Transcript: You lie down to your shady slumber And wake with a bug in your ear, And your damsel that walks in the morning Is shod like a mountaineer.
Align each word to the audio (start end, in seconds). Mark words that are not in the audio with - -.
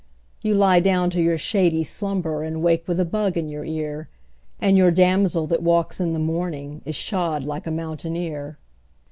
You 0.41 0.55
lie 0.55 0.79
down 0.79 1.11
to 1.11 1.21
your 1.21 1.37
shady 1.37 1.83
slumber 1.83 2.41
And 2.41 2.63
wake 2.63 2.87
with 2.87 2.99
a 2.99 3.05
bug 3.05 3.37
in 3.37 3.49
your 3.49 3.63
ear, 3.63 4.09
And 4.59 4.75
your 4.75 4.89
damsel 4.89 5.45
that 5.45 5.61
walks 5.61 6.01
in 6.01 6.13
the 6.13 6.17
morning 6.17 6.81
Is 6.85 6.95
shod 6.95 7.43
like 7.43 7.67
a 7.67 7.71
mountaineer. 7.71 8.57